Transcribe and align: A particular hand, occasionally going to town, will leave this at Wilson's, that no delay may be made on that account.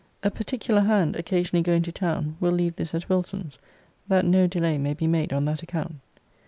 A 0.23 0.31
particular 0.31 0.81
hand, 0.81 1.15
occasionally 1.15 1.61
going 1.61 1.83
to 1.83 1.91
town, 1.91 2.35
will 2.39 2.51
leave 2.53 2.75
this 2.75 2.95
at 2.95 3.07
Wilson's, 3.07 3.59
that 4.07 4.25
no 4.25 4.47
delay 4.47 4.79
may 4.79 4.95
be 4.95 5.05
made 5.05 5.31
on 5.31 5.45
that 5.45 5.61
account. 5.61 5.97